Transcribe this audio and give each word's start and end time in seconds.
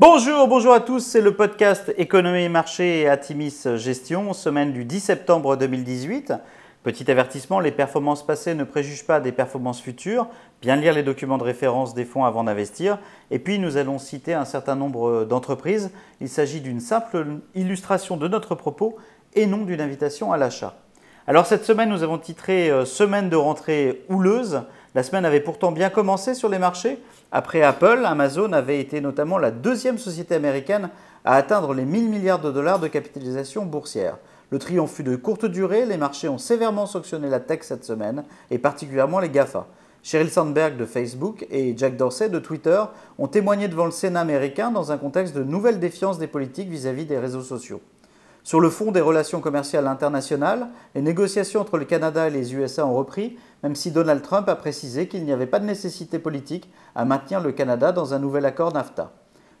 Bonjour, 0.00 0.48
bonjour 0.48 0.72
à 0.72 0.80
tous, 0.80 1.00
c'est 1.00 1.20
le 1.20 1.36
podcast 1.36 1.92
Économie 1.98 2.44
et 2.44 2.48
marché 2.48 3.00
et 3.00 3.08
Atimis 3.10 3.64
Gestion, 3.76 4.32
semaine 4.32 4.72
du 4.72 4.86
10 4.86 4.98
septembre 4.98 5.56
2018. 5.56 6.32
Petit 6.82 7.10
avertissement, 7.10 7.60
les 7.60 7.70
performances 7.70 8.26
passées 8.26 8.54
ne 8.54 8.64
préjugent 8.64 9.04
pas 9.04 9.20
des 9.20 9.30
performances 9.30 9.82
futures. 9.82 10.26
Bien 10.62 10.76
lire 10.76 10.94
les 10.94 11.02
documents 11.02 11.36
de 11.36 11.42
référence 11.42 11.92
des 11.92 12.06
fonds 12.06 12.24
avant 12.24 12.44
d'investir. 12.44 12.98
Et 13.30 13.38
puis 13.38 13.58
nous 13.58 13.76
allons 13.76 13.98
citer 13.98 14.32
un 14.32 14.46
certain 14.46 14.74
nombre 14.74 15.26
d'entreprises. 15.26 15.90
Il 16.22 16.30
s'agit 16.30 16.62
d'une 16.62 16.80
simple 16.80 17.26
illustration 17.54 18.16
de 18.16 18.26
notre 18.26 18.54
propos 18.54 18.96
et 19.34 19.46
non 19.46 19.66
d'une 19.66 19.82
invitation 19.82 20.32
à 20.32 20.38
l'achat. 20.38 20.76
Alors 21.26 21.44
cette 21.44 21.66
semaine, 21.66 21.90
nous 21.90 22.02
avons 22.02 22.16
titré 22.16 22.70
euh, 22.70 22.86
Semaine 22.86 23.28
de 23.28 23.36
rentrée 23.36 24.02
houleuse. 24.08 24.62
La 24.96 25.04
semaine 25.04 25.24
avait 25.24 25.40
pourtant 25.40 25.70
bien 25.70 25.88
commencé 25.88 26.34
sur 26.34 26.48
les 26.48 26.58
marchés. 26.58 26.98
Après 27.30 27.62
Apple, 27.62 28.02
Amazon 28.04 28.52
avait 28.52 28.80
été 28.80 29.00
notamment 29.00 29.38
la 29.38 29.52
deuxième 29.52 29.98
société 29.98 30.34
américaine 30.34 30.90
à 31.24 31.36
atteindre 31.36 31.74
les 31.74 31.84
1000 31.84 32.08
milliards 32.08 32.40
de 32.40 32.50
dollars 32.50 32.80
de 32.80 32.88
capitalisation 32.88 33.64
boursière. 33.64 34.16
Le 34.50 34.58
triomphe 34.58 34.94
fut 34.94 35.04
de 35.04 35.14
courte 35.14 35.44
durée, 35.44 35.86
les 35.86 35.96
marchés 35.96 36.28
ont 36.28 36.38
sévèrement 36.38 36.86
sanctionné 36.86 37.28
la 37.28 37.38
tech 37.38 37.60
cette 37.62 37.84
semaine, 37.84 38.24
et 38.50 38.58
particulièrement 38.58 39.20
les 39.20 39.28
GAFA. 39.28 39.68
Sheryl 40.02 40.30
Sandberg 40.30 40.76
de 40.76 40.86
Facebook 40.86 41.46
et 41.50 41.74
Jack 41.76 41.96
Dorsey 41.96 42.28
de 42.28 42.40
Twitter 42.40 42.82
ont 43.18 43.28
témoigné 43.28 43.68
devant 43.68 43.84
le 43.84 43.92
Sénat 43.92 44.20
américain 44.20 44.72
dans 44.72 44.90
un 44.90 44.98
contexte 44.98 45.36
de 45.36 45.44
nouvelle 45.44 45.78
défiance 45.78 46.18
des 46.18 46.26
politiques 46.26 46.68
vis-à-vis 46.68 47.04
des 47.04 47.18
réseaux 47.18 47.42
sociaux. 47.42 47.80
Sur 48.42 48.60
le 48.60 48.70
fond 48.70 48.90
des 48.90 49.00
relations 49.00 49.40
commerciales 49.40 49.86
internationales, 49.86 50.68
les 50.94 51.02
négociations 51.02 51.60
entre 51.60 51.76
le 51.76 51.84
Canada 51.84 52.26
et 52.26 52.30
les 52.30 52.54
USA 52.54 52.86
ont 52.86 52.94
repris, 52.94 53.36
même 53.62 53.74
si 53.74 53.90
Donald 53.90 54.22
Trump 54.22 54.48
a 54.48 54.56
précisé 54.56 55.08
qu'il 55.08 55.24
n'y 55.24 55.32
avait 55.32 55.46
pas 55.46 55.58
de 55.58 55.66
nécessité 55.66 56.18
politique 56.18 56.72
à 56.94 57.04
maintenir 57.04 57.40
le 57.40 57.52
Canada 57.52 57.92
dans 57.92 58.14
un 58.14 58.18
nouvel 58.18 58.46
accord 58.46 58.72
NAFTA. 58.72 59.12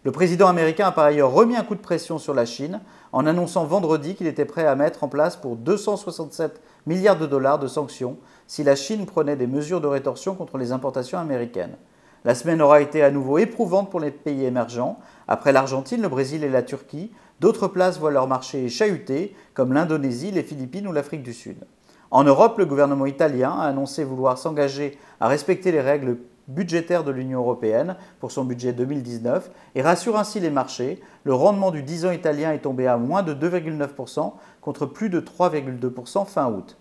Le 0.02 0.12
président 0.12 0.48
américain 0.48 0.86
a 0.86 0.92
par 0.92 1.04
ailleurs 1.04 1.30
remis 1.30 1.56
un 1.56 1.62
coup 1.62 1.74
de 1.74 1.80
pression 1.80 2.18
sur 2.18 2.32
la 2.32 2.46
Chine 2.46 2.80
en 3.12 3.26
annonçant 3.26 3.66
vendredi 3.66 4.14
qu'il 4.14 4.26
était 4.26 4.46
prêt 4.46 4.66
à 4.66 4.74
mettre 4.74 5.04
en 5.04 5.08
place 5.08 5.36
pour 5.36 5.56
267 5.56 6.62
milliards 6.86 7.18
de 7.18 7.26
dollars 7.26 7.58
de 7.58 7.66
sanctions 7.66 8.16
si 8.46 8.64
la 8.64 8.76
Chine 8.76 9.04
prenait 9.04 9.36
des 9.36 9.46
mesures 9.46 9.82
de 9.82 9.86
rétorsion 9.86 10.34
contre 10.34 10.56
les 10.56 10.72
importations 10.72 11.18
américaines. 11.18 11.76
La 12.24 12.34
semaine 12.34 12.60
aura 12.60 12.82
été 12.82 13.02
à 13.02 13.10
nouveau 13.10 13.38
éprouvante 13.38 13.90
pour 13.90 13.98
les 13.98 14.10
pays 14.10 14.44
émergents. 14.44 14.98
Après 15.26 15.52
l'Argentine, 15.52 16.02
le 16.02 16.08
Brésil 16.08 16.44
et 16.44 16.50
la 16.50 16.62
Turquie, 16.62 17.10
d'autres 17.40 17.66
places 17.66 17.98
voient 17.98 18.10
leur 18.10 18.28
marché 18.28 18.68
chahuter, 18.68 19.34
comme 19.54 19.72
l'Indonésie, 19.72 20.30
les 20.30 20.42
Philippines 20.42 20.86
ou 20.86 20.92
l'Afrique 20.92 21.22
du 21.22 21.32
Sud. 21.32 21.64
En 22.10 22.24
Europe, 22.24 22.58
le 22.58 22.66
gouvernement 22.66 23.06
italien 23.06 23.52
a 23.52 23.68
annoncé 23.68 24.04
vouloir 24.04 24.36
s'engager 24.36 24.98
à 25.18 25.28
respecter 25.28 25.72
les 25.72 25.80
règles 25.80 26.18
budgétaire 26.48 27.04
de 27.04 27.10
l'Union 27.10 27.40
européenne 27.40 27.96
pour 28.18 28.32
son 28.32 28.44
budget 28.44 28.72
2019 28.72 29.50
et 29.74 29.82
rassure 29.82 30.18
ainsi 30.18 30.40
les 30.40 30.50
marchés. 30.50 31.00
Le 31.24 31.32
rendement 31.32 31.70
du 31.70 31.82
10 31.82 32.06
ans 32.06 32.10
italien 32.10 32.52
est 32.52 32.58
tombé 32.58 32.86
à 32.86 32.98
moins 32.98 33.22
de 33.22 33.32
2,9% 33.32 34.32
contre 34.60 34.86
plus 34.86 35.08
de 35.08 35.20
3,2% 35.20 36.26
fin 36.26 36.50
août. 36.50 36.76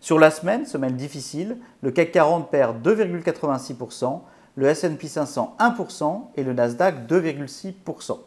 Sur 0.00 0.20
la 0.20 0.30
semaine, 0.30 0.64
semaine 0.64 0.94
difficile, 0.94 1.58
le 1.82 1.90
CAC 1.90 2.12
40 2.12 2.50
perd 2.50 2.86
2,86%, 2.86 4.20
le 4.58 4.66
S&P 4.66 5.06
500 5.06 5.56
1% 5.60 6.20
et 6.36 6.42
le 6.42 6.52
Nasdaq 6.52 7.08
2,6%. 7.08 8.18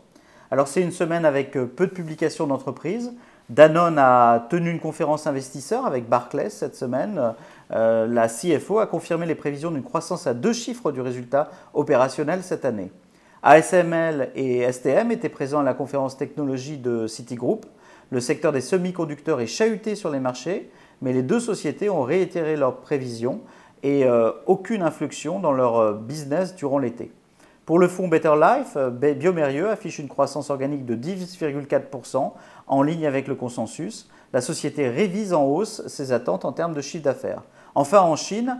Alors 0.49 0.69
c'est 0.69 0.81
une 0.81 0.93
semaine 0.93 1.25
avec 1.25 1.57
euh, 1.57 1.65
peu 1.65 1.87
de 1.87 1.91
publications 1.91 2.47
d'entreprises. 2.47 3.11
Danone 3.49 3.97
a 3.99 4.47
tenu 4.49 4.71
une 4.71 4.79
conférence 4.79 5.27
investisseur 5.27 5.85
avec 5.85 6.07
Barclays 6.07 6.49
cette 6.49 6.77
semaine. 6.77 7.33
Euh, 7.73 8.07
la 8.07 8.29
CFO 8.29 8.79
a 8.79 8.87
confirmé 8.87 9.25
les 9.25 9.35
prévisions 9.35 9.71
d'une 9.71 9.83
croissance 9.83 10.25
à 10.25 10.33
deux 10.33 10.53
chiffres 10.53 10.93
du 10.93 11.01
résultat 11.01 11.49
opérationnel 11.73 12.43
cette 12.43 12.63
année. 12.63 12.93
ASML 13.43 14.29
et 14.33 14.71
STM 14.71 15.11
étaient 15.11 15.27
présents 15.27 15.59
à 15.59 15.63
la 15.63 15.73
conférence 15.73 16.15
technologie 16.15 16.77
de 16.77 17.07
Citigroup. 17.07 17.65
Le 18.09 18.21
secteur 18.21 18.53
des 18.53 18.61
semi-conducteurs 18.61 19.41
est 19.41 19.47
chahuté 19.47 19.95
sur 19.95 20.09
les 20.09 20.21
marchés, 20.21 20.71
mais 21.01 21.11
les 21.11 21.23
deux 21.23 21.41
sociétés 21.41 21.89
ont 21.89 22.03
réitéré 22.03 22.55
leurs 22.55 22.77
prévisions 22.77 23.41
et 23.83 24.05
euh, 24.05 24.31
aucune 24.45 24.81
inflexion 24.81 25.39
dans 25.39 25.51
leur 25.51 25.77
euh, 25.77 25.93
business 25.93 26.55
durant 26.55 26.79
l'été. 26.79 27.11
Pour 27.65 27.79
le 27.79 27.87
fonds 27.87 28.07
Better 28.07 28.33
Life, 28.39 28.73
euh, 28.75 28.89
Biomérieux 28.89 29.69
affiche 29.69 29.99
une 29.99 30.07
croissance 30.07 30.49
organique 30.49 30.85
de 30.85 30.95
10,4% 30.95 32.31
en 32.67 32.83
ligne 32.83 33.05
avec 33.05 33.27
le 33.27 33.35
consensus. 33.35 34.09
La 34.33 34.41
société 34.41 34.89
révise 34.89 35.33
en 35.33 35.45
hausse 35.45 35.85
ses 35.87 36.11
attentes 36.11 36.45
en 36.45 36.51
termes 36.51 36.73
de 36.73 36.81
chiffre 36.81 37.03
d'affaires. 37.03 37.43
Enfin, 37.75 38.01
en 38.01 38.15
Chine, 38.15 38.59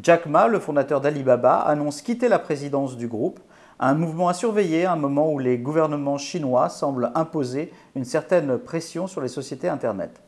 Jack 0.00 0.26
Ma, 0.26 0.48
le 0.48 0.58
fondateur 0.58 1.00
d'Alibaba, 1.00 1.56
annonce 1.60 2.02
quitter 2.02 2.28
la 2.28 2.38
présidence 2.38 2.96
du 2.96 3.08
groupe, 3.08 3.40
un 3.78 3.94
mouvement 3.94 4.28
à 4.28 4.34
surveiller 4.34 4.84
à 4.84 4.92
un 4.92 4.96
moment 4.96 5.32
où 5.32 5.38
les 5.38 5.58
gouvernements 5.58 6.18
chinois 6.18 6.68
semblent 6.68 7.10
imposer 7.14 7.72
une 7.96 8.04
certaine 8.04 8.58
pression 8.58 9.06
sur 9.06 9.20
les 9.20 9.28
sociétés 9.28 9.68
Internet. 9.68 10.20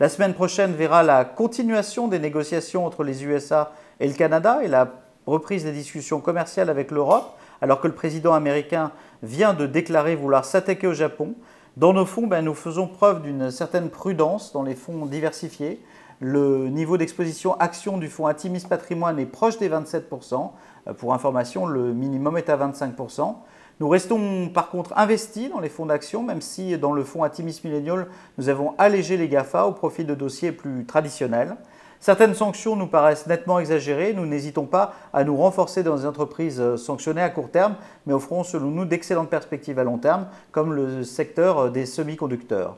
La 0.00 0.08
semaine 0.08 0.34
prochaine 0.34 0.72
verra 0.72 1.04
la 1.04 1.24
continuation 1.24 2.08
des 2.08 2.18
négociations 2.18 2.84
entre 2.84 3.04
les 3.04 3.24
USA 3.24 3.72
et 4.00 4.08
le 4.08 4.14
Canada 4.14 4.58
et 4.64 4.66
la 4.66 4.88
reprise 5.24 5.62
des 5.62 5.70
discussions 5.70 6.20
commerciales 6.20 6.68
avec 6.68 6.90
l'Europe 6.90 7.36
alors 7.60 7.80
que 7.80 7.86
le 7.86 7.94
président 7.94 8.34
américain 8.34 8.90
vient 9.22 9.54
de 9.54 9.66
déclarer 9.66 10.16
vouloir 10.16 10.44
s'attaquer 10.44 10.88
au 10.88 10.94
Japon. 10.94 11.34
Dans 11.76 11.92
nos 11.92 12.06
fonds, 12.06 12.26
ben, 12.26 12.44
nous 12.44 12.54
faisons 12.54 12.88
preuve 12.88 13.22
d'une 13.22 13.52
certaine 13.52 13.88
prudence 13.88 14.52
dans 14.52 14.64
les 14.64 14.74
fonds 14.74 15.06
diversifiés. 15.06 15.80
Le 16.18 16.68
niveau 16.68 16.96
d'exposition 16.96 17.54
action 17.60 17.96
du 17.96 18.08
fonds 18.08 18.26
Atimis 18.26 18.64
Patrimoine 18.68 19.20
est 19.20 19.26
proche 19.26 19.58
des 19.58 19.68
27%. 19.68 20.50
Euh, 20.88 20.92
pour 20.92 21.14
information, 21.14 21.66
le 21.66 21.92
minimum 21.92 22.36
est 22.36 22.48
à 22.48 22.56
25%. 22.56 23.36
Nous 23.80 23.88
restons 23.88 24.48
par 24.50 24.70
contre 24.70 24.96
investis 24.96 25.50
dans 25.50 25.58
les 25.58 25.68
fonds 25.68 25.86
d'action, 25.86 26.22
même 26.22 26.40
si 26.40 26.78
dans 26.78 26.92
le 26.92 27.02
fonds 27.02 27.24
Atimis 27.24 27.60
Millennial, 27.64 28.06
nous 28.38 28.48
avons 28.48 28.74
allégé 28.78 29.16
les 29.16 29.28
GAFA 29.28 29.66
au 29.66 29.72
profit 29.72 30.04
de 30.04 30.14
dossiers 30.14 30.52
plus 30.52 30.84
traditionnels. 30.84 31.56
Certaines 31.98 32.34
sanctions 32.34 32.76
nous 32.76 32.86
paraissent 32.86 33.26
nettement 33.26 33.58
exagérées. 33.58 34.12
Nous 34.12 34.26
n'hésitons 34.26 34.66
pas 34.66 34.94
à 35.12 35.24
nous 35.24 35.36
renforcer 35.36 35.82
dans 35.82 35.96
des 35.96 36.06
entreprises 36.06 36.60
euh, 36.60 36.76
sanctionnées 36.76 37.22
à 37.22 37.30
court 37.30 37.50
terme, 37.50 37.76
mais 38.06 38.12
offront 38.12 38.44
selon 38.44 38.70
nous 38.70 38.84
d'excellentes 38.84 39.30
perspectives 39.30 39.78
à 39.78 39.84
long 39.84 39.96
terme, 39.96 40.26
comme 40.52 40.74
le 40.74 41.02
secteur 41.02 41.58
euh, 41.58 41.70
des 41.70 41.86
semi-conducteurs. 41.86 42.76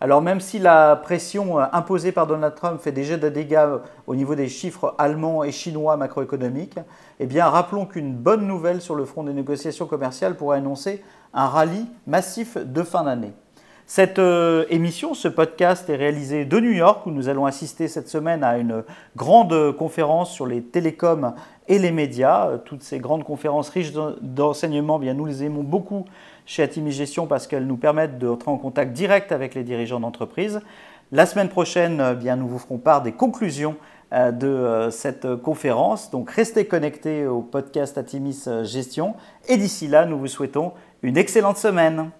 Alors 0.00 0.22
même 0.22 0.40
si 0.40 0.60
la 0.60 0.94
pression 0.94 1.58
euh, 1.58 1.64
imposée 1.72 2.12
par 2.12 2.28
Donald 2.28 2.54
Trump 2.54 2.80
fait 2.80 2.92
déjà 2.92 3.16
des 3.16 3.30
dégâts 3.30 3.66
au 4.06 4.14
niveau 4.14 4.36
des 4.36 4.48
chiffres 4.48 4.94
allemands 4.96 5.42
et 5.42 5.50
chinois 5.50 5.96
macroéconomiques, 5.96 6.78
eh 7.18 7.26
bien 7.26 7.46
rappelons 7.46 7.84
qu'une 7.84 8.14
bonne 8.14 8.46
nouvelle 8.46 8.80
sur 8.80 8.94
le 8.94 9.04
front 9.04 9.24
des 9.24 9.32
négociations 9.32 9.86
commerciales 9.86 10.36
pourrait 10.36 10.58
annoncer 10.58 11.02
un 11.34 11.46
rallye 11.46 11.86
massif 12.06 12.56
de 12.56 12.82
fin 12.84 13.02
d'année. 13.02 13.32
Cette 13.90 14.18
euh, 14.18 14.66
émission, 14.68 15.14
ce 15.14 15.28
podcast 15.28 15.88
est 15.88 15.96
réalisé 15.96 16.44
de 16.44 16.60
New 16.60 16.72
York 16.72 17.06
où 17.06 17.10
nous 17.10 17.30
allons 17.30 17.46
assister 17.46 17.88
cette 17.88 18.10
semaine 18.10 18.44
à 18.44 18.58
une 18.58 18.84
grande 19.16 19.72
conférence 19.78 20.30
sur 20.30 20.46
les 20.46 20.60
télécoms 20.60 21.32
et 21.68 21.78
les 21.78 21.90
médias. 21.90 22.48
Euh, 22.48 22.58
toutes 22.58 22.82
ces 22.82 22.98
grandes 22.98 23.24
conférences 23.24 23.70
riches 23.70 23.94
d'enseignements, 24.20 24.98
bien 24.98 25.14
nous 25.14 25.24
les 25.24 25.42
aimons 25.42 25.62
beaucoup 25.62 26.04
chez 26.44 26.62
Atimi 26.62 26.92
Gestion 26.92 27.26
parce 27.26 27.46
qu'elles 27.46 27.66
nous 27.66 27.78
permettent 27.78 28.18
de 28.18 28.28
entrer 28.28 28.50
en 28.50 28.58
contact 28.58 28.92
direct 28.92 29.32
avec 29.32 29.54
les 29.54 29.64
dirigeants 29.64 30.00
d'entreprise. 30.00 30.60
La 31.10 31.24
semaine 31.24 31.48
prochaine, 31.48 31.98
euh, 32.02 32.12
bien 32.12 32.36
nous 32.36 32.46
vous 32.46 32.58
ferons 32.58 32.76
part 32.76 33.00
des 33.00 33.12
conclusions 33.12 33.76
de 34.12 34.88
cette 34.90 35.36
conférence. 35.36 36.10
Donc 36.10 36.30
restez 36.30 36.66
connectés 36.66 37.26
au 37.26 37.42
podcast 37.42 37.98
Atimis 37.98 38.48
Gestion 38.62 39.14
et 39.48 39.58
d'ici 39.58 39.86
là, 39.86 40.06
nous 40.06 40.18
vous 40.18 40.28
souhaitons 40.28 40.72
une 41.02 41.18
excellente 41.18 41.58
semaine. 41.58 42.10